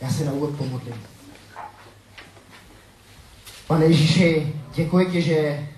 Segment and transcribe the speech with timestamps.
[0.00, 0.94] Já se na úvod pomodlím.
[3.66, 5.68] Pane Ježíši, děkuji ti, že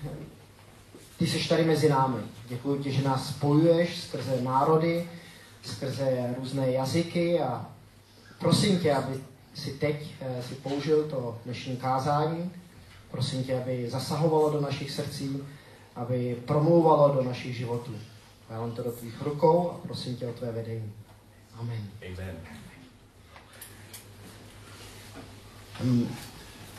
[1.17, 2.17] ty jsi tady mezi námi.
[2.47, 5.09] Děkuji ti, že nás spojuješ skrze národy,
[5.63, 7.65] skrze různé jazyky a
[8.39, 9.19] prosím tě, aby
[9.53, 12.51] si teď eh, si použil to dnešní kázání.
[13.11, 15.37] Prosím tě, aby zasahovalo do našich srdcí,
[15.95, 17.95] aby promlouvalo do našich životů.
[18.49, 20.93] Dávám to do tvých rukou a prosím tě o tvé vedení.
[21.59, 21.87] Amen.
[22.13, 22.35] Amen.
[25.15, 25.21] Um,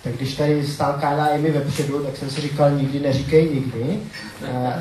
[0.02, 4.00] tak když tady stál Kála i mi vepředu, tak jsem si říkal, nikdy neříkej nikdy.
[4.42, 4.72] Uh,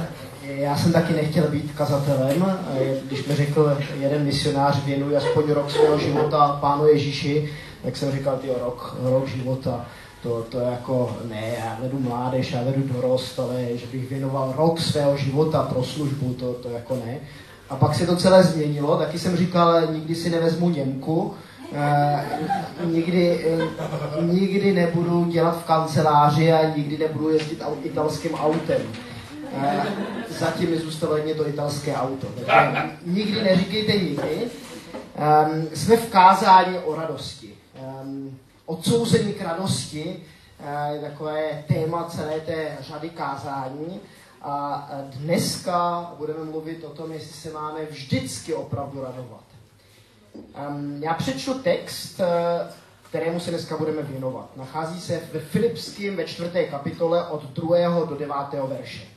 [0.44, 2.58] já jsem taky nechtěl být kazatelem.
[3.08, 7.50] Když mi řekl jeden misionář, věnuj aspoň rok svého života Pánu Ježíši,
[7.84, 9.86] tak jsem říkal, ty rok, rok života,
[10.24, 14.80] to, to jako, ne, já vedu mládež, já vedu dorost, ale že bych věnoval rok
[14.80, 17.18] svého života pro službu, to, to jako ne.
[17.70, 21.34] A pak se to celé změnilo, taky jsem říkal, nikdy si nevezmu Němku,
[21.74, 28.82] eh, nikdy, eh, nikdy nebudu dělat v kanceláři a nikdy nebudu jezdit italským autem.
[29.62, 29.84] Eh,
[30.30, 32.28] zatím mi zůstalo jen to italské auto.
[32.28, 34.50] Takže nikdy neříkejte nikdy.
[35.14, 37.54] Um, jsme v kázání o radosti.
[38.02, 40.16] Um, odsouzení k radosti
[40.60, 44.00] uh, je takové téma celé té řady kázání.
[44.42, 49.43] A dneska budeme mluvit o tom, jestli se máme vždycky opravdu radovat.
[50.34, 52.26] Um, já přečtu text, uh,
[53.10, 54.58] kterému se dneska budeme věnovat.
[54.58, 58.06] Nachází se ve Filipském ve čtvrté kapitole od 2.
[58.06, 58.36] do 9.
[58.68, 59.08] verše.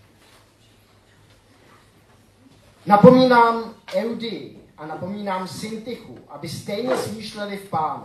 [2.87, 8.05] Napomínám Eudy a napomínám Syntichu, aby stejně smýšleli v pánu.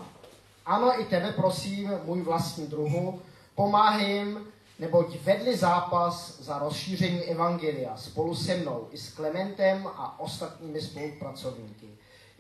[0.66, 3.22] Ano, i tebe prosím, můj vlastní druhu,
[3.56, 4.48] pomáhej jim,
[4.80, 11.89] neboť vedli zápas za rozšíření Evangelia spolu se mnou i s Klementem a ostatními spolupracovníky.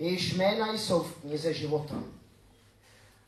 [0.01, 1.95] Jejichž jména jsou v knize života.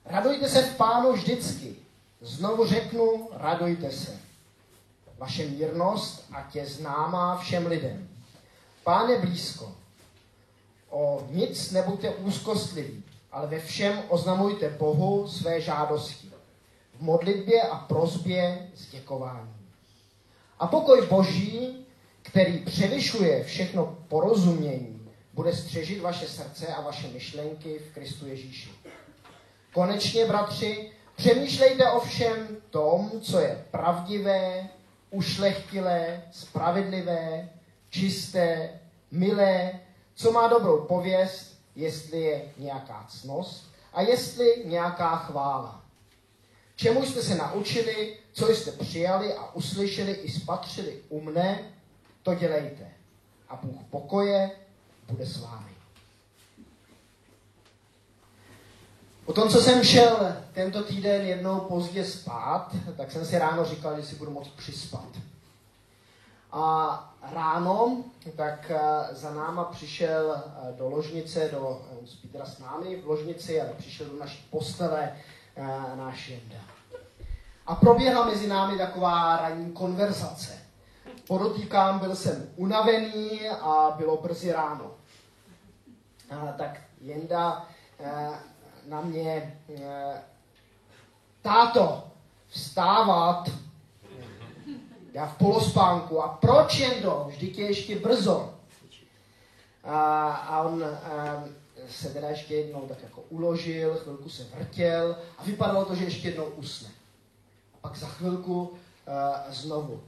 [0.06, 1.76] Radujte se v pánu vždycky.
[2.22, 4.20] Znovu řeknu, radujte se.
[5.18, 8.10] Vaše mírnost a tě známá všem lidem.
[8.84, 9.72] Pán je blízko.
[10.90, 16.32] O nic nebuďte úzkostliví, ale ve všem oznamujte Bohu své žádosti.
[16.98, 19.56] V modlitbě a prozbě s děkováním.
[20.60, 21.86] A pokoj Boží,
[22.22, 24.93] který převyšuje všechno porozumění,
[25.34, 28.72] bude střežit vaše srdce a vaše myšlenky v Kristu Ježíši.
[29.74, 34.70] Konečně, bratři, přemýšlejte o všem tom, co je pravdivé,
[35.10, 37.50] ušlechtilé, spravedlivé,
[37.90, 38.80] čisté,
[39.12, 39.80] milé,
[40.16, 45.84] co má dobrou pověst, jestli je nějaká cnost a jestli nějaká chvála.
[46.76, 51.74] Čemu jste se naučili, co jste přijali a uslyšeli i spatřili u mne,
[52.24, 52.92] to dělejte.
[53.50, 54.52] A Bůh pokoje
[55.14, 55.72] bude s vámi.
[59.26, 64.02] O tom, co jsem šel tento týden jednou pozdě spát, tak jsem si ráno říkal,
[64.02, 65.08] že si budu moct přispat.
[66.52, 68.04] A ráno
[68.36, 73.08] tak eh, za náma přišel eh, do ložnice, do, eh, spí teda s námi v
[73.08, 75.16] ložnici, ale přišel do naší postele
[75.96, 76.64] náš Jenda.
[77.66, 80.58] A proběhla mezi námi taková ranní konverzace.
[81.28, 84.92] Podotýkám, byl jsem unavený a bylo brzy ráno.
[86.58, 87.68] Tak Jenda
[88.88, 89.60] na mě,
[91.42, 92.04] táto,
[92.48, 93.50] vstávat
[95.14, 96.24] já v polospánku.
[96.24, 97.26] A proč jen do?
[97.28, 98.54] Vždyť je ještě brzo.
[99.84, 100.90] A, a on a,
[101.90, 106.28] se teda ještě jednou tak jako uložil, chvilku se vrtěl a vypadalo to, že ještě
[106.28, 106.90] jednou usne.
[107.74, 108.74] A pak za chvilku
[109.08, 110.04] a, znovu.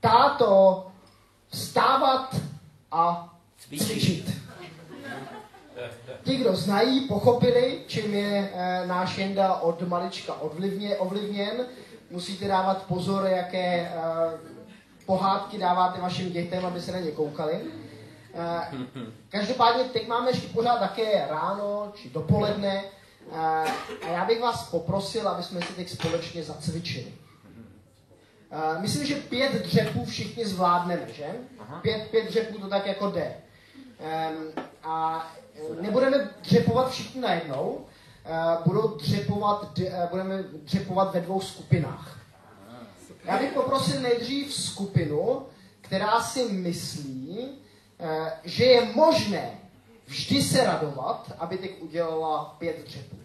[0.00, 0.86] Táto,
[1.48, 2.36] vstávat
[2.90, 4.45] a cvičit.
[6.24, 11.66] Ti, kdo znají, pochopili, čím je e, náš Jenda od malička ovlivně, ovlivněn
[12.10, 14.40] musíte dávat pozor, jaké uh,
[15.06, 17.60] pohádky dáváte vašim dětem, aby se na ně koukali.
[17.62, 18.82] Uh,
[19.28, 22.84] každopádně teď máme ještě pořád také ráno či dopoledne
[23.30, 23.38] uh,
[24.02, 27.12] a já bych vás poprosil, aby jsme si teď společně zacvičili.
[28.52, 31.26] Uh, myslím, že pět dřepů všichni zvládneme, že?
[31.82, 33.36] Pět, pět dřepů to tak jako jde.
[34.30, 35.26] Um, a
[35.80, 37.86] nebudeme dřepovat všichni najednou,
[38.28, 42.20] Eh, budou dřepovat, eh, budeme dřepovat ve dvou skupinách.
[43.24, 45.46] Já bych poprosil nejdřív skupinu,
[45.80, 47.48] která si myslí,
[47.98, 49.50] eh, že je možné
[50.06, 53.16] vždy se radovat, aby teď udělala pět dřepů.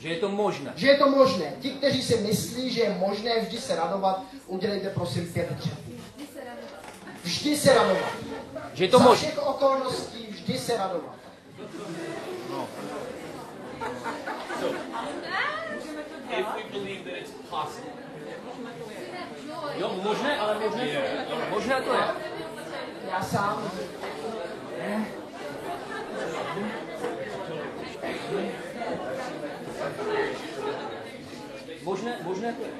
[0.00, 0.72] Že je to možné.
[0.76, 1.52] Že je to možné.
[1.60, 5.92] Ti, kteří si myslí, že je možné vždy se radovat, udělejte prosím pět dřepů.
[7.24, 8.12] Vždy se radovat.
[8.74, 9.26] Že je to možné.
[9.26, 11.14] Za všech okolností vždy se radovat.
[14.60, 14.76] So,
[16.30, 17.92] if we believe that it's possible.
[19.76, 21.26] Jo, možné, ale možné to je.
[21.50, 22.02] Možné to je.
[23.10, 23.70] Já sám
[31.82, 32.70] Možné, možné to je.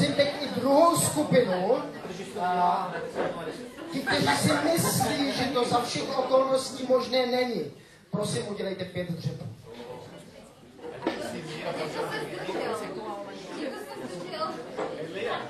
[0.00, 1.82] Prosím teď i druhou skupinu,
[3.92, 7.64] ti, kteří si myslí, že to za všech okolností možné není.
[8.10, 9.44] Prosím, udělejte pět dřepů.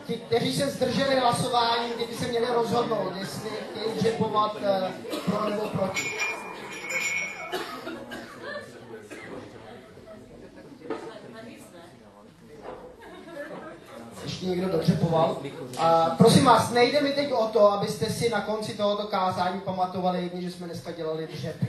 [0.06, 4.92] Ti, kteří se zdrželi hlasování, ty by se měli rozhodnout, jestli chtějí dřepovat eh,
[5.24, 6.02] pro nebo proti.
[14.24, 15.36] Ještě někdo dodřepoval.
[15.78, 20.22] A prosím vás, nejde mi teď o to, abyste si na konci tohoto kázání pamatovali
[20.22, 21.66] jedni, že jsme dneska dělali dřepy.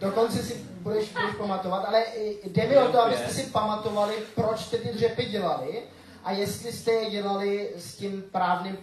[0.00, 2.04] Dokonce si budeš, budeš pamatovat, ale
[2.44, 5.82] jde mi o to, abyste si pamatovali, proč jste ty dřepy dělali
[6.24, 8.78] a jestli jste je dělali s tím právným,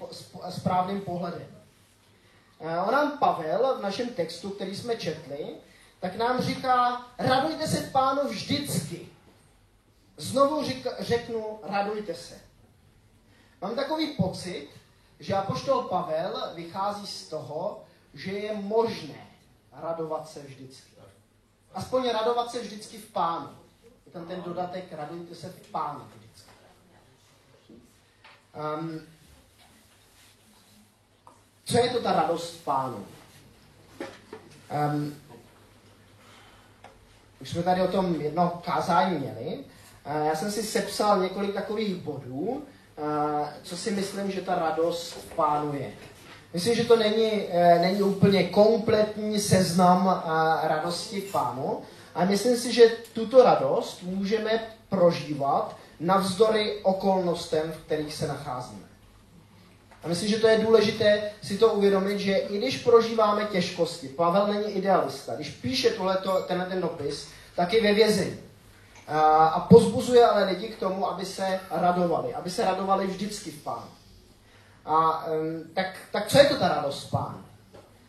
[0.49, 1.47] správným pohledem.
[2.59, 5.37] Eh, On nám Pavel v našem textu, který jsme četli,
[5.99, 9.07] tak nám říká, radujte se pánu vždycky.
[10.19, 12.41] Znovu řík, řeknu, radujte se.
[13.61, 14.69] Mám takový pocit,
[15.19, 17.83] že apoštol Pavel vychází z toho,
[18.13, 19.27] že je možné
[19.71, 20.91] radovat se vždycky.
[21.73, 23.49] Aspoň radovat se vždycky v pánu.
[24.05, 26.49] Je tam ten dodatek, radujte se v pánu vždycky.
[28.79, 29.01] Um,
[31.65, 33.07] co je to ta radost v pánu?
[34.91, 35.21] Um,
[37.41, 39.65] už jsme tady o tom jedno kázání měli.
[40.05, 42.63] Já jsem si sepsal několik takových bodů,
[43.63, 45.91] co si myslím, že ta radost v pánu je.
[46.53, 50.23] Myslím, že to není, eh, není úplně kompletní seznam
[50.63, 51.81] radosti pánu,
[52.15, 58.89] ale myslím si, že tuto radost můžeme prožívat navzdory okolnostem, v kterých se nacházíme.
[60.03, 64.47] A myslím, že to je důležité si to uvědomit, že i když prožíváme těžkosti, Pavel
[64.47, 68.37] není idealista, když píše tohleto, tenhle ten dopis, tak je ve vězení.
[69.09, 73.89] A, pozbuzuje ale lidi k tomu, aby se radovali, aby se radovali vždycky v pánu.
[74.85, 75.25] A
[75.73, 77.43] tak, tak co je to ta radost pánu?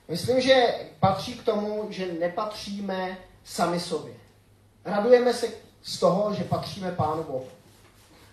[0.09, 4.15] Myslím, že patří k tomu, že nepatříme sami sobě.
[4.85, 5.47] Radujeme se
[5.83, 7.47] z toho, že patříme Pánu Bohu.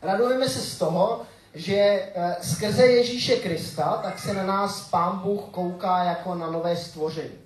[0.01, 1.21] Radujeme se z toho,
[1.53, 6.77] že eh, skrze Ježíše Krista, tak se na nás Pán Bůh kouká jako na nové
[6.77, 7.39] stvoření.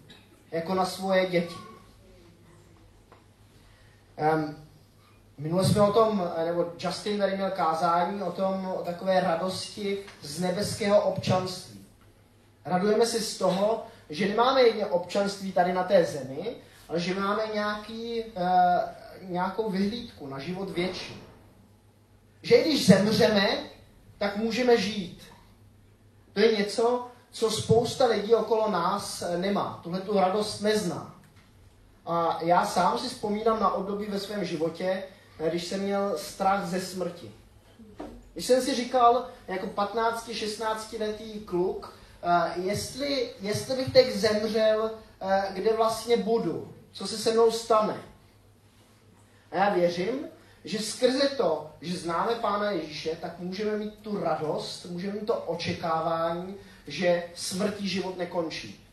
[0.52, 1.56] Jako na svoje děti.
[5.38, 9.98] Minule jsme o tom, eh, nebo Justin tady měl kázání o tom, o takové radosti
[10.22, 11.86] z nebeského občanství.
[12.66, 16.56] Radujeme se z toho, že nemáme jedně občanství tady na té zemi,
[16.90, 21.18] ale že máme nějaký, uh, nějakou vyhlídku na život věčný.
[22.42, 23.58] Že i když zemřeme,
[24.18, 25.22] tak můžeme žít.
[26.34, 29.80] To je něco, co spousta lidí okolo nás eh, nemá.
[29.84, 31.16] Tuhle tu radost nezná.
[32.06, 35.04] A já sám si vzpomínám na období ve svém životě, eh,
[35.50, 37.32] když jsem měl strach ze smrti.
[38.34, 41.94] Když jsem si říkal, jako 15-16 letý kluk,
[42.24, 47.98] eh, jestli, jestli bych teď zemřel, eh, kde vlastně budu, co se se mnou stane.
[49.52, 50.28] A já věřím,
[50.66, 55.36] že skrze to, že známe Pána Ježíše, tak můžeme mít tu radost, můžeme mít to
[55.36, 56.56] očekávání,
[56.88, 58.86] že smrtí život nekončí.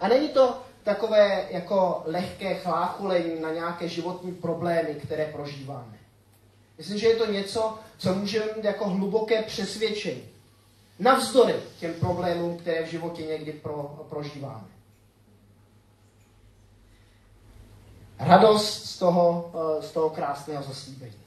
[0.00, 5.98] A není to takové jako lehké chlácholení na nějaké životní problémy, které prožíváme.
[6.78, 10.22] Myslím, že je to něco, co můžeme mít jako hluboké přesvědčení.
[10.98, 14.66] Navzdory těm problémům, které v životě někdy pro, prožíváme.
[18.18, 21.20] Radost z toho, eh, z toho krásného zaslíbení.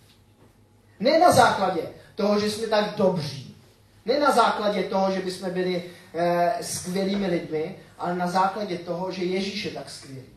[1.00, 1.82] Ne na základě
[2.16, 3.56] toho, že jsme tak dobří.
[4.06, 9.24] Ne na základě toho, že bychom byli eh, skvělými lidmi, ale na základě toho, že
[9.24, 10.30] Ježíš je tak skvělý.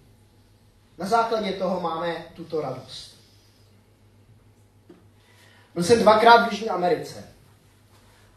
[0.99, 3.12] Na základě toho máme tuto radost.
[5.75, 7.25] Byl jsem dvakrát v Jižní Americe.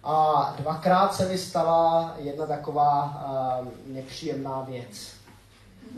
[0.04, 3.24] A dvakrát se mi stala jedna taková
[3.62, 5.12] uh, nepříjemná věc.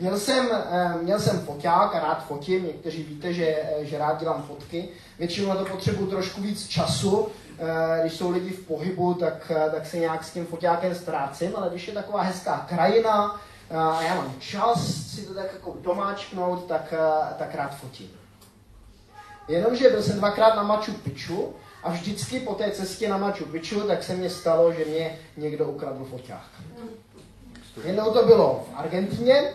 [0.00, 4.42] Měl jsem, uh, měl jsem foťák a rád fotím, někteří víte, že, že rád dělám
[4.42, 4.88] fotky.
[5.18, 7.28] Většinou na to potřebuji trošku víc času.
[7.58, 11.52] Uh, když jsou lidi v pohybu, tak, uh, tak se nějak s tím foťákem ztrácím,
[11.56, 15.76] ale když je taková hezká krajina uh, a já mám čas si to tak jako
[15.80, 16.94] domáčknout, tak,
[17.38, 18.10] tak rád fotím.
[19.48, 23.80] Jenomže byl jsem dvakrát na Machu Picchu a vždycky po té cestě na Machu Picchu
[23.80, 26.48] tak se mně stalo, že mě někdo ukradl foťák.
[27.84, 29.52] Jednou to bylo v Argentině,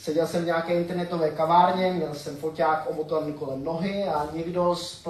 [0.00, 5.06] seděl jsem v nějaké internetové kavárně, měl jsem foťák omotovaný kolem nohy a někdo z,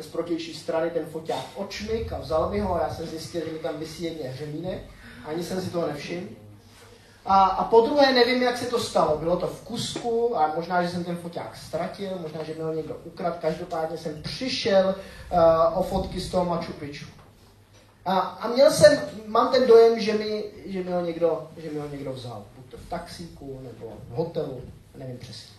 [0.00, 3.52] z protější strany ten foťák očmik a vzal mi ho a já jsem zjistil, že
[3.52, 4.78] mi tam vysí jedně hřemínek.
[5.26, 6.26] Ani jsem si toho nevšiml.
[7.26, 9.18] A, a po druhé nevím, jak se to stalo.
[9.18, 12.96] Bylo to v kusku a možná, že jsem ten foťák ztratil, možná, že měl někdo
[13.04, 13.38] ukrad.
[13.40, 14.94] Každopádně jsem přišel
[15.32, 17.10] uh, o fotky z toho Machu Picchu.
[18.04, 21.78] A, a měl jsem, mám ten dojem, že mi, že mi, ho, někdo, že mi
[21.78, 22.44] ho někdo vzal.
[22.70, 24.62] To v taxíku, nebo v hotelu,
[24.94, 25.54] nevím přesně.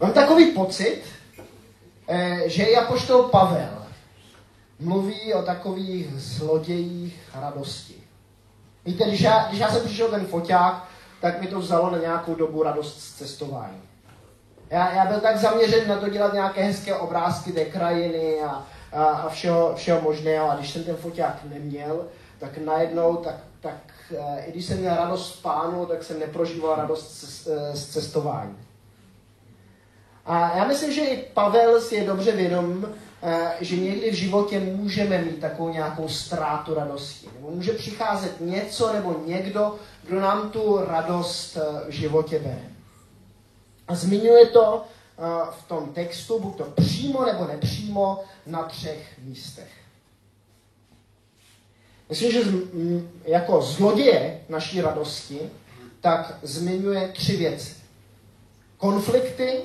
[0.00, 1.02] Mám takový pocit,
[2.08, 3.86] eh, že Japoštol Pavel
[4.80, 7.94] mluví o takových zlodějích radosti.
[8.84, 10.88] Víte, když já, když já jsem přišel ten foťák,
[11.20, 13.82] tak mi to vzalo na nějakou dobu radost z cestování.
[14.70, 19.04] Já, já byl tak zaměřen na to dělat nějaké hezké obrázky té krajiny a, a,
[19.04, 20.50] a všeho, všeho možného.
[20.50, 22.06] A když jsem ten foťák neměl,
[22.38, 23.76] tak najednou, tak, tak
[24.46, 28.56] i když jsem měl radost v pánu, tak jsem neprožíval radost z, eh, z cestování.
[30.26, 32.86] A já myslím, že i Pavel si je dobře vědom,
[33.22, 37.28] Eh, že někdy v životě můžeme mít takovou nějakou ztrátu radosti.
[37.34, 42.70] Nebo může přicházet něco nebo někdo, kdo nám tu radost eh, v životě bere.
[43.88, 49.79] A zmiňuje to eh, v tom textu, buď to přímo nebo nepřímo, na třech místech.
[52.10, 52.40] Myslím, že
[53.24, 55.40] jako zloděje naší radosti,
[56.00, 57.74] tak zmiňuje tři věci.
[58.76, 59.62] Konflikty,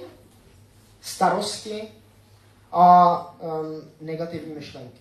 [1.02, 1.84] starosti
[2.72, 5.00] a um, negativní myšlenky.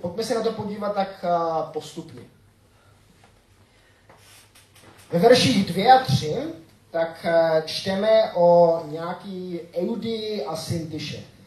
[0.00, 2.22] Pojďme se na to podívat tak uh, postupně.
[5.12, 6.36] Ve verších 2 a 3
[6.90, 11.37] tak uh, čteme o nějaký Eudy a Syntyše.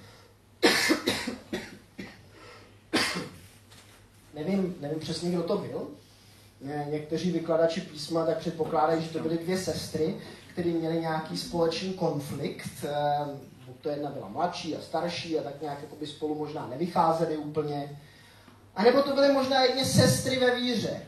[4.34, 5.88] Nevím, nevím přesně, kdo to byl.
[6.90, 10.18] Někteří vykladači písma tak předpokládají, že to byly dvě sestry,
[10.54, 12.70] které měly nějaký společný konflikt.
[12.84, 13.38] Uh,
[13.82, 18.00] to jedna byla mladší a starší a tak nějak by spolu možná nevycházeli úplně.
[18.76, 21.02] A nebo to byly možná jedně sestry ve víře,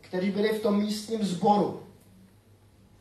[0.00, 1.82] kteří byli v tom místním sboru.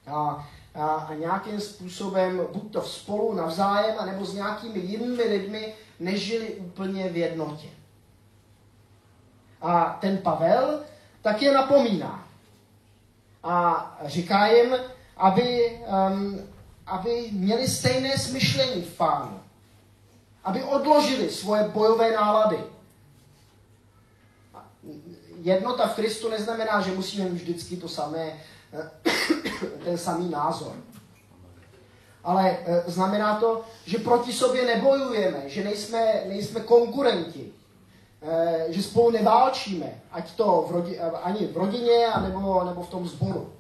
[0.08, 6.56] A, a, a nějakým způsobem, buď to spolu navzájem, anebo s nějakými jinými lidmi, nežili
[6.56, 7.68] úplně v jednotě.
[9.62, 10.80] A ten Pavel
[11.22, 12.24] tak je napomíná.
[13.44, 14.76] A říká jim,
[15.18, 16.56] aby um,
[16.88, 19.40] aby měli stejné smyšlení v pánu.
[20.44, 22.58] Aby odložili svoje bojové nálady.
[25.42, 28.40] Jednota v Kristu neznamená, že musíme vždycky to samé,
[29.84, 30.76] ten samý názor.
[32.24, 37.55] Ale eh, znamená to, že proti sobě nebojujeme, že nejsme, nejsme konkurenti, eh,
[38.70, 43.54] že spolu neválčíme, ať to v rodi, ani v rodině, nebo, nebo v tom sboru.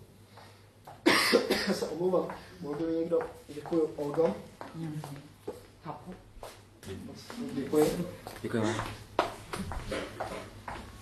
[1.74, 2.28] se omlouvám.
[2.62, 3.20] Mohl by někdo?
[3.48, 4.36] Děkuji, Olgo.
[5.84, 6.14] Chápu.
[7.54, 8.08] Děkuji.
[8.42, 8.76] Děkuji vám.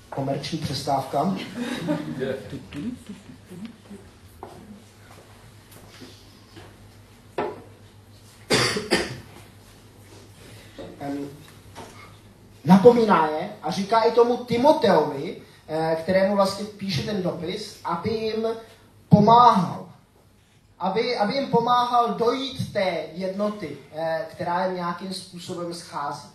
[0.10, 1.36] Komerční přestávka.
[12.66, 18.48] napomíná je a říká i tomu Timoteovi, eh, kterému vlastně píše ten dopis, aby jim
[19.10, 19.84] pomáhal
[20.84, 26.30] aby, aby jim pomáhal dojít té jednoty, eh, která je nějakým způsobem schází.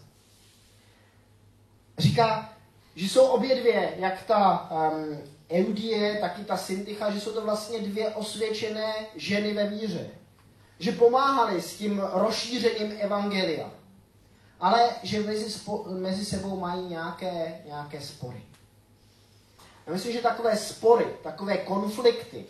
[1.98, 2.52] Říká,
[2.96, 5.18] že jsou obě dvě, jak ta um,
[5.50, 10.10] Eudie, tak i ta Syntycha, že jsou to vlastně dvě osvědčené ženy ve víře.
[10.78, 13.70] Že pomáhali s tím rozšířením evangelia.
[14.60, 18.42] Ale že mezi, spo, mezi sebou mají nějaké, nějaké spory.
[19.86, 22.46] Já myslím, že takové spory, takové konflikty,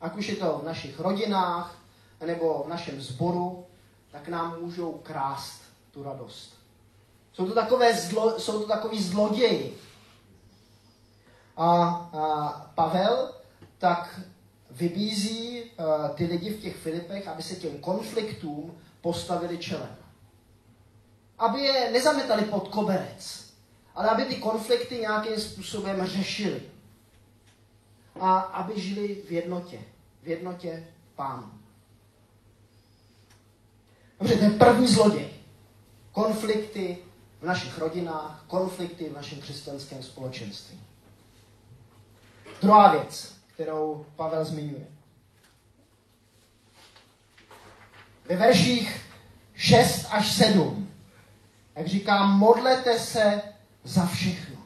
[0.00, 1.78] ať už je to v našich rodinách,
[2.26, 3.66] nebo v našem sboru,
[4.10, 6.54] tak nám můžou krást tu radost.
[7.32, 9.78] Jsou to, takové zlo, jsou to takový zloději.
[11.56, 13.34] A, a Pavel
[13.78, 14.20] tak
[14.70, 19.96] vybízí uh, ty lidi v těch Filipech, aby se těm konfliktům postavili čelem.
[21.44, 23.52] Aby je nezametali pod koberec,
[23.94, 26.62] ale aby ty konflikty nějakým způsobem řešili.
[28.20, 29.78] A aby žili v jednotě
[30.24, 31.52] v jednotě pánu.
[34.20, 35.28] Dobře, ten první zloděj.
[36.12, 36.98] Konflikty
[37.40, 40.80] v našich rodinách, konflikty v našem křesťanském společenství.
[42.62, 44.86] Druhá věc, kterou Pavel zmiňuje.
[48.28, 49.00] Ve verších
[49.54, 50.93] 6 až 7,
[51.76, 53.42] jak říká, modlete se
[53.84, 54.56] za všechno.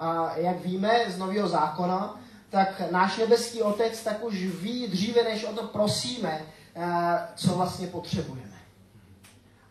[0.00, 2.20] A jak víme z Nového zákona,
[2.50, 6.42] tak náš nebeský otec tak už ví dříve, než o to prosíme,
[6.74, 8.58] eh, co vlastně potřebujeme.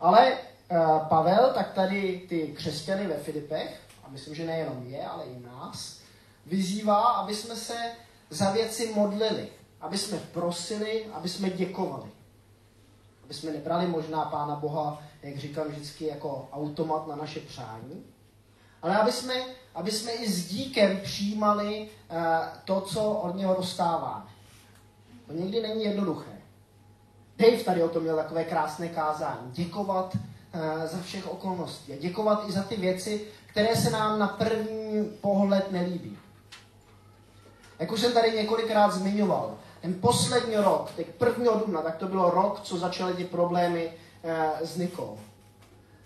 [0.00, 0.76] Ale eh,
[1.08, 6.00] Pavel, tak tady ty křesťany ve Filipech, a myslím, že nejenom je, ale i nás,
[6.46, 7.76] vyzývá, aby jsme se
[8.30, 9.48] za věci modlili,
[9.80, 12.10] aby jsme prosili, aby jsme děkovali.
[13.24, 18.04] Aby jsme nebrali možná Pána Boha, jak říkám vždycky, jako automat na naše přání,
[18.82, 19.34] ale aby jsme,
[19.74, 22.16] aby jsme i s díkem přijímali uh,
[22.64, 24.24] to, co od něho dostáváme.
[25.26, 26.30] To někdy není jednoduché.
[27.38, 29.50] Dave tady o tom měl takové krásné kázání.
[29.52, 34.28] Děkovat uh, za všech okolností a děkovat i za ty věci, které se nám na
[34.28, 36.18] první pohled nelíbí.
[37.78, 41.54] Jak už jsem tady několikrát zmiňoval, ten poslední rok, teď 1.
[41.54, 43.92] dubna, tak to bylo rok, co začaly ty problémy
[44.62, 45.18] s Nikou.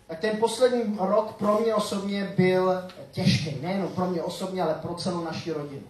[0.07, 3.59] Tak ten poslední rok pro mě osobně byl těžký.
[3.61, 5.87] Nejen pro mě osobně, ale pro celou naši rodinu.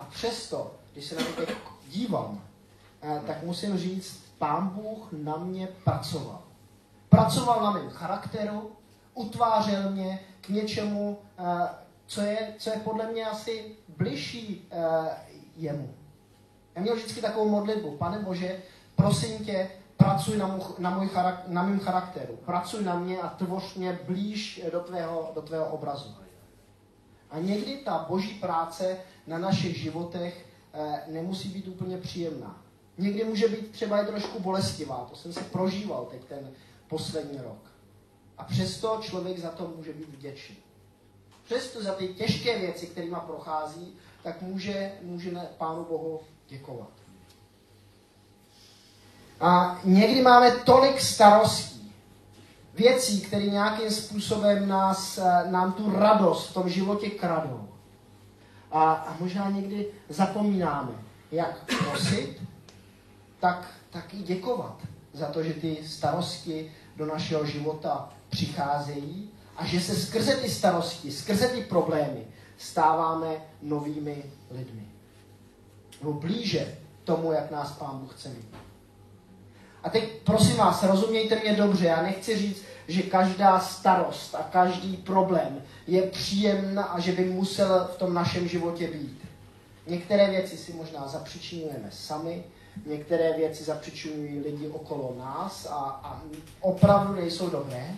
[0.00, 1.56] A přesto, když se na to teď
[1.88, 6.42] dívám, uh, tak musím říct, pán Bůh na mě pracoval.
[7.08, 8.72] Pracoval na mém charakteru,
[9.14, 11.46] utvářel mě k něčemu, uh,
[12.06, 14.68] co je, co je podle mě asi bližší
[15.56, 15.94] jemu.
[16.74, 17.96] Já měl vždycky takovou modlitbu.
[17.96, 18.62] Pane Bože,
[18.96, 22.36] prosím tě, pracuj na, můj, na, můj charak, na mým charakteru.
[22.36, 26.14] Pracuj na mě a tvoř mě blíž do tvého, do tvého obrazu.
[27.30, 28.96] A někdy ta boží práce
[29.26, 32.62] na našich životech eh, nemusí být úplně příjemná.
[32.98, 35.06] Někdy může být třeba i trošku bolestivá.
[35.10, 36.50] To jsem si prožíval teď ten
[36.88, 37.72] poslední rok.
[38.38, 40.56] A přesto člověk za to může být vděčný.
[41.44, 47.03] Přesto za ty těžké věci, kterými prochází, tak může, může Pánu Bohu děkovat.
[49.40, 51.92] A někdy máme tolik starostí,
[52.74, 57.68] věcí, které nějakým způsobem nás, eh, nám tu radost v tom životě kradou.
[58.72, 60.92] A, a možná někdy zapomínáme,
[61.32, 62.42] jak prosit,
[63.40, 64.78] tak, tak i děkovat
[65.12, 71.12] za to, že ty starosti do našeho života přicházejí a že se skrze ty starosti,
[71.12, 72.26] skrze ty problémy
[72.58, 73.28] stáváme
[73.62, 74.88] novými lidmi.
[76.00, 78.63] Nebo blíže tomu, jak nás Pán Bůh chce mít.
[79.84, 84.96] A teď prosím vás, rozumějte mě dobře, já nechci říct, že každá starost a každý
[84.96, 89.18] problém je příjemná a že by musel v tom našem životě být.
[89.86, 92.44] Některé věci si možná zapřičinujeme sami,
[92.86, 96.22] některé věci zapřičinují lidi okolo nás a, a
[96.60, 97.94] opravdu nejsou dobré,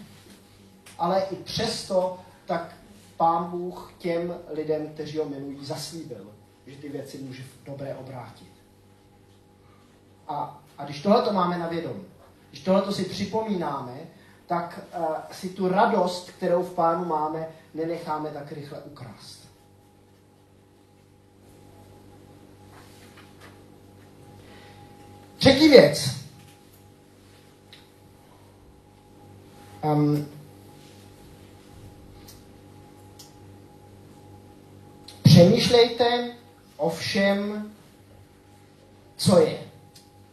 [0.99, 2.75] ale i přesto tak
[3.17, 6.27] Pán Bůh těm lidem, kteří ho milují, zaslíbil,
[6.67, 8.53] že ty věci může dobré obrátit.
[10.29, 12.05] A a když tohle to máme na vědomí,
[12.51, 13.99] když tohle to si připomínáme,
[14.47, 19.47] tak uh, si tu radost, kterou v Pánu máme, nenecháme tak rychle ukrást.
[25.39, 26.11] Třetí věc.
[29.83, 30.29] Um,
[35.23, 36.33] přemýšlejte
[36.77, 37.73] o všem,
[39.17, 39.66] co je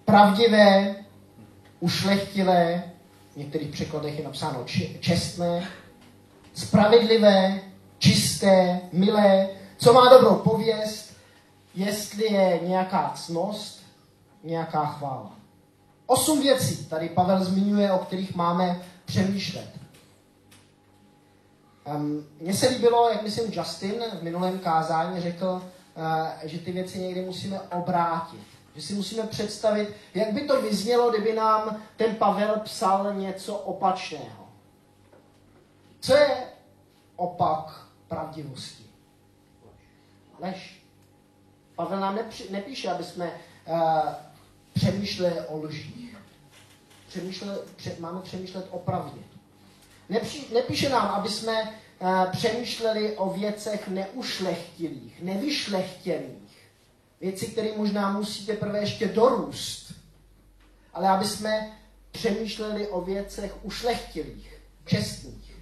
[0.06, 0.96] pravdivé,
[1.80, 2.84] ušlechtilé,
[3.34, 4.66] v některých překladech je napsáno
[5.00, 5.68] čestné,
[6.54, 7.62] spravedlivé,
[7.98, 11.14] čisté, milé, co má dobrou pověst,
[11.76, 13.84] jestli je nějaká cnost,
[14.44, 15.32] nějaká chvála.
[16.06, 19.70] Osm věcí tady Pavel zmiňuje, o kterých máme přemýšlet.
[21.96, 26.04] Um, Mně se líbilo, jak myslím Justin v minulém kázání řekl, uh,
[26.44, 28.53] že ty věci někdy musíme obrátit.
[28.76, 34.48] Že si musíme představit, jak by to vyznělo, kdyby nám ten Pavel psal něco opačného.
[36.00, 36.38] Co je
[37.16, 38.84] opak pravdivosti?
[40.40, 40.84] Lež.
[41.76, 43.32] Pavel nám nepři, nepíše, aby jsme
[43.68, 44.10] uh,
[44.74, 46.18] přemýšleli o lžích.
[47.08, 49.22] Přemýšle, pře, máme přemýšlet o pravdě.
[50.10, 56.43] Nepří, nepíše nám, aby jsme uh, přemýšleli o věcech neušlechtilých, nevyšlechtěných
[57.24, 59.94] věci, které možná musí teprve ještě dorůst.
[60.94, 61.78] Ale aby jsme
[62.12, 65.56] přemýšleli o věcech ušlechtilých, čestných.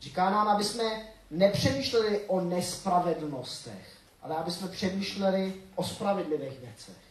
[0.00, 7.02] Říká nám, aby jsme nepřemýšleli o nespravedlnostech, ale aby jsme přemýšleli o spravedlivých věcech.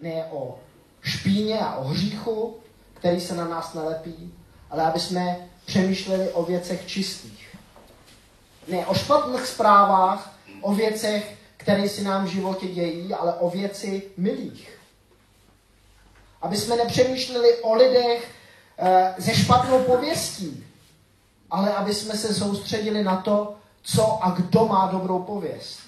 [0.00, 0.60] Ne o
[1.02, 2.60] špíně a o hříchu,
[2.94, 4.34] který se na nás nalepí,
[4.70, 7.53] ale aby jsme přemýšleli o věcech čistých.
[8.68, 14.02] Ne o špatných zprávách, o věcech, které si nám v životě dějí, ale o věci
[14.16, 14.78] milých.
[16.42, 18.30] Aby jsme nepřemýšleli o lidech
[19.18, 20.66] ze špatnou pověstí,
[21.50, 25.78] ale aby jsme se soustředili na to, co a kdo má dobrou pověst.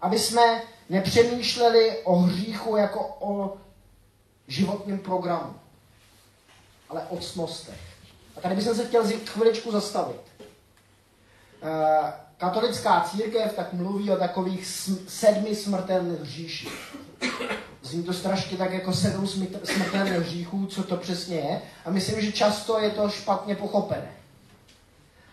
[0.00, 3.56] Aby jsme nepřemýšleli o hříchu jako o
[4.48, 5.54] životním programu,
[6.88, 7.80] ale o cnostech.
[8.36, 10.29] A tady bych se chtěl chviličku zastavit.
[11.62, 14.66] Eh, katolická církev tak mluví o takových
[15.08, 16.96] sedmi smrtelných hříších.
[17.82, 19.26] Zní to strašně tak jako sedm
[19.64, 21.62] smrtelných hříchů, co to přesně je.
[21.84, 24.12] A myslím, že často je to špatně pochopené.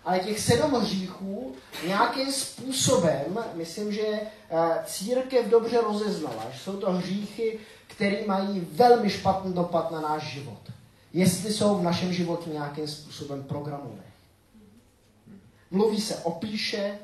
[0.06, 1.56] Ale těch sedm hříchů
[1.88, 9.10] nějakým způsobem, myslím, že eh, církev dobře rozeznala, že jsou to hříchy, které mají velmi
[9.10, 10.60] špatný dopad na náš život.
[11.14, 14.07] Jestli jsou v našem životě nějakým způsobem programové.
[15.72, 17.00] Mluví se o píše,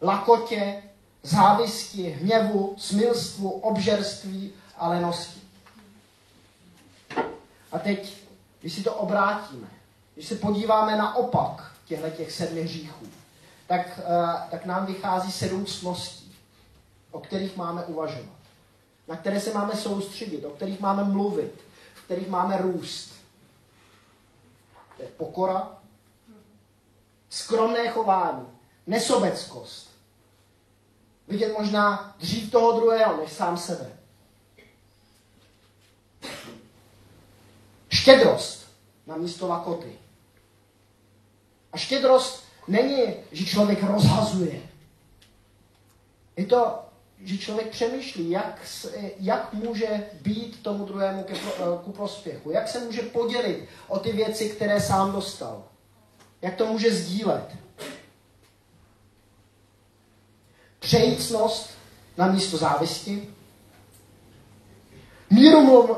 [0.00, 0.82] lakotě,
[1.22, 5.40] závisti, hněvu, smilstvu, obžerství a lenosti.
[7.72, 8.16] A teď,
[8.60, 9.68] když si to obrátíme,
[10.14, 13.06] když se podíváme na opak těchto těch sedmi hříchů,
[13.66, 16.36] tak, uh, tak nám vychází sedm cností,
[17.10, 18.36] o kterých máme uvažovat,
[19.08, 21.60] na které se máme soustředit, o kterých máme mluvit,
[21.94, 23.12] v kterých máme růst.
[24.96, 25.81] To je pokora,
[27.32, 28.46] skromné chování,
[28.86, 29.90] nesobeckost.
[31.28, 33.92] Vidět možná dřív toho druhého, než sám sebe.
[37.88, 38.66] Štědrost
[39.06, 39.92] na místo lakoty.
[41.72, 44.60] A štědrost není, že člověk rozhazuje.
[46.36, 46.78] Je to,
[47.18, 48.66] že člověk přemýšlí, jak,
[49.18, 51.34] jak může být tomu druhému ke,
[51.84, 52.50] ku prospěchu.
[52.50, 55.71] Jak se může podělit o ty věci, které sám dostal.
[56.42, 57.56] Jak to může sdílet.
[60.78, 61.70] Přejícnost
[62.16, 63.34] na místo závisti.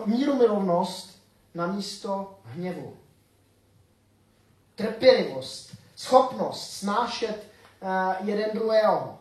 [0.07, 1.23] Mírumilovnost
[1.55, 2.97] na místo hněvu.
[4.75, 7.47] Trpělivost, schopnost snášet
[7.81, 9.19] uh, jeden druhého,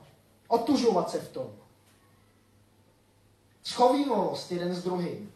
[0.47, 1.47] otužovat se v tom.
[3.63, 5.33] Schovývavost jeden s druhým.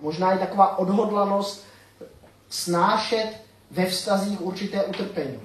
[0.00, 1.67] Možná i taková odhodlanost
[2.48, 3.30] snášet
[3.70, 5.40] ve vztazích určité utrpení.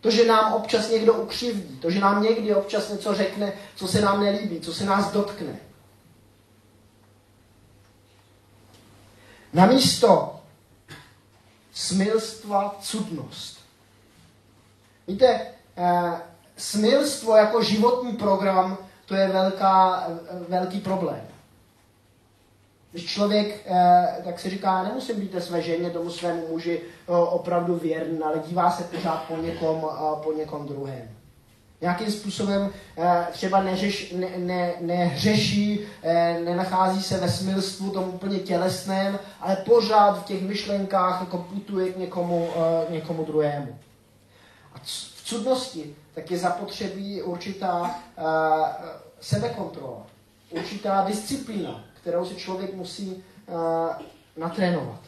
[0.00, 4.00] To, že nám občas někdo ukřivdí, to, že nám někdy občas něco řekne, co se
[4.00, 5.56] nám nelíbí, co se nás dotkne.
[9.52, 10.40] Namísto
[11.72, 13.58] smilstva cudnost.
[15.08, 15.40] Víte,
[15.76, 16.22] eh,
[16.56, 20.06] smilstvo jako životní program, to je velká,
[20.48, 21.33] velký problém.
[22.94, 27.76] Když člověk, eh, tak si říká, nemusím být své ženě, tomu svému muži eh, opravdu
[27.76, 31.08] věrný, ale dívá se pořád po někom, eh, po někom druhém.
[31.80, 32.70] Nějakým způsobem
[33.32, 35.80] třeba neřeš, ne, ne, nehřeší,
[36.44, 41.96] nenachází se ve smilstvu tomu úplně tělesném, ale pořád v těch myšlenkách jako putuje k
[41.96, 42.48] někomu,
[42.88, 43.78] někomu druhému.
[44.74, 47.98] A v cudnosti tak je zapotřebí určitá
[49.20, 50.06] sebekontrola,
[50.50, 53.54] určitá disciplína, kterou si člověk musí uh,
[54.36, 55.00] natrénovat.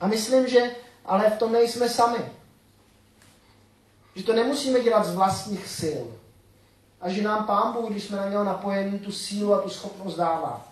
[0.00, 0.70] A myslím, že
[1.04, 2.18] ale v tom nejsme sami.
[4.14, 6.04] Že to nemusíme dělat z vlastních sil.
[7.00, 10.16] A že nám Pán Bůh, když jsme na něho napojení, tu sílu a tu schopnost
[10.16, 10.68] dává.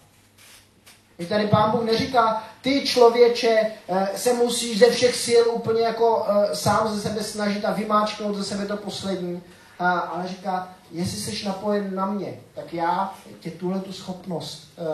[1.18, 6.26] Že tady Pán Bůh neříká, ty člověče eh, se musíš ze všech sil úplně jako
[6.28, 9.42] eh, sám ze sebe snažit a vymáčknout ze sebe to poslední,
[9.78, 14.86] ale říká, jestli jsi napojen na mě, tak já tě tuhle tu schopnost uh,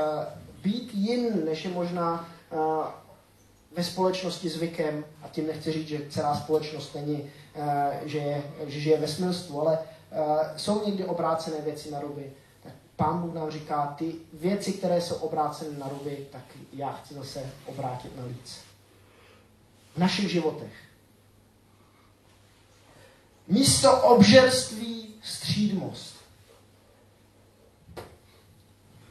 [0.62, 2.84] být jin, než je možná uh,
[3.76, 7.64] ve společnosti zvykem, a tím nechci říct, že celá společnost není, uh,
[8.04, 12.32] že, je, že žije ve smilstvu, ale uh, jsou někdy obrácené věci na ruby.
[12.62, 17.14] Tak Pán Bůh nám říká, ty věci, které jsou obrácené na ruby, tak já chci
[17.14, 18.58] zase obrátit na líc.
[19.94, 20.72] V našich životech.
[23.50, 26.14] Místo obžerství střídmost.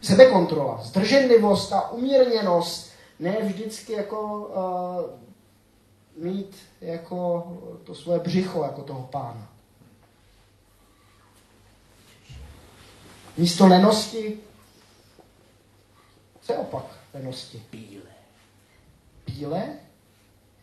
[0.02, 4.38] Sebekontrola, zdrženlivost a umírněnost ne vždycky jako
[6.15, 7.47] uh, mít jako
[7.84, 9.49] to svoje břicho jako toho pána.
[13.38, 14.39] Místo lenosti,
[16.41, 17.63] co je opak lenosti?
[17.71, 18.12] Bílé.
[19.25, 19.69] Bílé?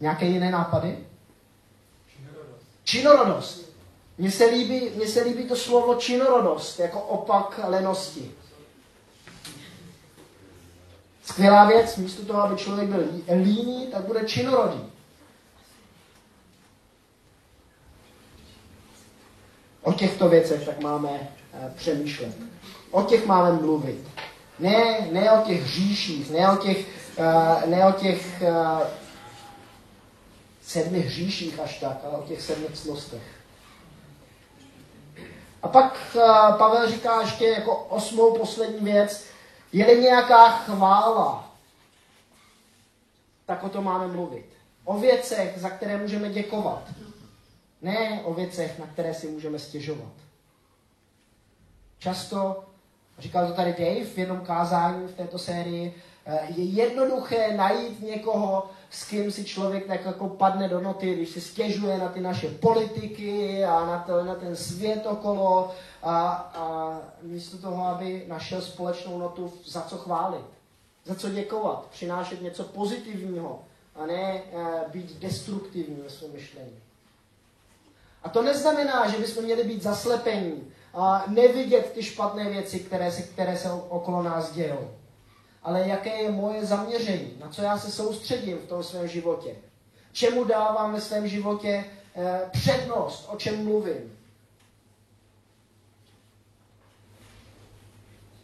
[0.01, 1.07] Nějaké jiné nápady?
[2.87, 3.67] Činorodost.
[4.19, 8.31] Mně se, líbí, mně se líbí to slovo činorodost, jako opak lenosti.
[11.25, 14.97] Skvělá věc, místo toho, aby člověk byl líný, tak bude činorodý.
[19.87, 22.33] o těchto věcech tak máme uh, přemýšlet.
[22.91, 24.09] O těch máme mluvit.
[24.59, 26.87] Ne, ne o těch hříších, ne o těch,
[27.19, 28.81] uh, ne o těch uh,
[30.67, 33.23] sedmi hříších až tak, ale o těch sedmi cnostech.
[35.63, 36.23] A pak uh,
[36.59, 39.25] Pavel říká ještě jako osmou poslední věc,
[39.73, 41.51] je nějaká chvála,
[43.47, 44.47] tak o tom máme mluvit.
[44.85, 46.83] O věcech, za které můžeme děkovat.
[47.83, 50.13] Ne o věcech, na které si můžeme stěžovat.
[51.99, 52.65] Často,
[53.19, 58.71] říkal to tady Dave v jednom kázání v této sérii, eh, je jednoduché najít někoho,
[58.91, 62.49] s kým si člověk tak jako padne do noty, když si stěžuje na ty naše
[62.49, 69.19] politiky a na, to, na ten svět okolo a, a místo toho, aby našel společnou
[69.19, 70.45] notu, za co chválit,
[71.05, 73.61] za co děkovat, přinášet něco pozitivního
[73.95, 74.43] a ne e,
[74.93, 76.79] být destruktivní ve svém myšlení.
[78.23, 83.23] A to neznamená, že bychom měli být zaslepení a nevidět ty špatné věci, které se,
[83.23, 84.91] které se okolo nás dějou
[85.67, 89.55] ale jaké je moje zaměření, na co já se soustředím v tom svém životě.
[90.13, 91.85] Čemu dávám ve svém životě
[92.17, 94.19] eh, přednost, o čem mluvím.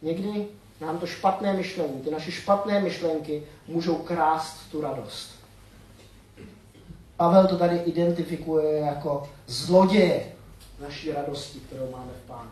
[0.03, 0.47] Někdy
[0.81, 5.31] nám to špatné myšlení, ty naše špatné myšlenky můžou krást tu radost.
[7.17, 10.33] Pavel to tady identifikuje jako zloděje
[10.81, 12.51] naší radosti, kterou máme v Pánu.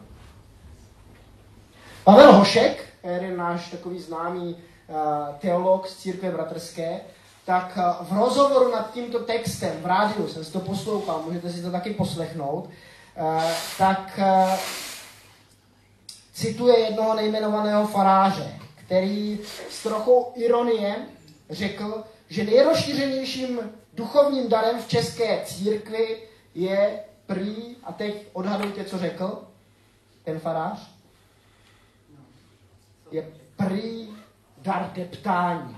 [2.05, 4.97] Pavel Hošek, jeden náš takový známý uh,
[5.39, 7.01] teolog z církve bratrské,
[7.45, 11.63] tak uh, v rozhovoru nad tímto textem v rádiu, jsem si to poslouchal, můžete si
[11.63, 13.43] to taky poslechnout, uh,
[13.79, 14.21] tak
[16.33, 20.97] cituje jednoho nejmenovaného faráře, který s trochou ironie
[21.51, 23.61] řekl, že nejrozšířenějším
[23.95, 26.17] duchovním darem v české církvi
[26.55, 29.43] je prý, a teď odhadujte, co řekl
[30.25, 30.91] ten farář,
[33.11, 34.09] je prý
[34.59, 35.77] dar deptání.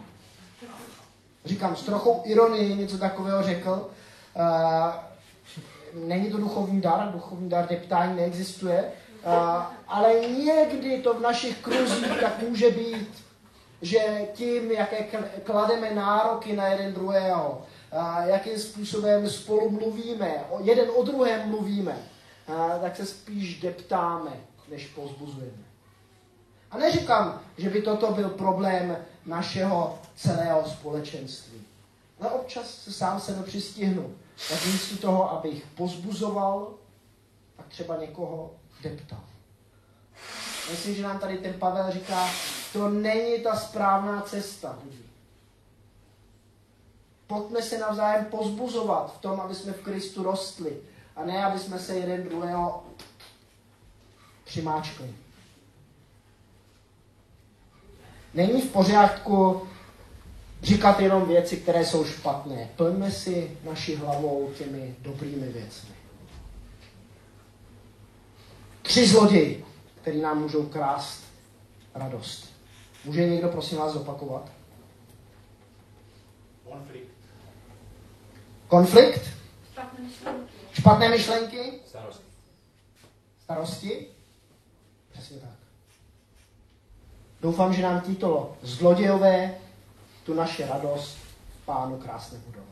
[1.44, 3.90] Říkám, s trochou ironie něco takového řekl.
[4.36, 8.84] Uh, není to duchovní dar, duchovní dar deptání neexistuje,
[9.26, 13.24] uh, ale někdy to v našich kruzích tak může být,
[13.82, 13.98] že
[14.34, 15.04] tím, jaké
[15.42, 21.96] klademe nároky na jeden druhého, uh, jakým způsobem spolu mluvíme, jeden o druhém mluvíme,
[22.80, 24.30] tak se spíš deptáme,
[24.70, 25.71] než pozbuzujeme.
[26.72, 31.62] A neříkám, že by toto byl problém našeho celého společenství.
[32.20, 34.14] Ale občas se sám sebe přistihnu.
[34.48, 36.74] Tak místo toho, abych pozbuzoval,
[37.56, 38.50] tak třeba někoho
[38.82, 39.20] deptal.
[40.70, 42.28] Myslím, že nám tady ten Pavel říká,
[42.72, 45.02] to není ta správná cesta, lidi.
[47.26, 50.76] Pojďme se navzájem pozbuzovat v tom, aby jsme v Kristu rostli.
[51.16, 52.84] A ne, aby jsme se jeden druhého
[54.44, 55.14] přimáčkli.
[58.34, 59.62] Není v pořádku
[60.62, 62.70] říkat jenom věci, které jsou špatné.
[62.76, 65.94] Plňme si naši hlavou těmi dobrými věcmi.
[68.82, 69.64] Tři zloději,
[70.00, 71.24] který nám můžou krást
[71.94, 72.52] radost.
[73.04, 74.50] Může někdo, prosím vás, zopakovat?
[76.64, 77.12] Konflikt.
[78.68, 79.30] Konflikt?
[79.72, 80.52] Špatné myšlenky.
[80.72, 81.72] Špatné myšlenky?
[81.88, 82.24] Starosti.
[83.42, 84.06] Starosti?
[85.12, 85.61] Přesně tak.
[87.42, 89.54] Doufám, že nám tito zlodějové
[90.24, 91.18] tu naši radost
[91.64, 92.71] pánu krásně budou.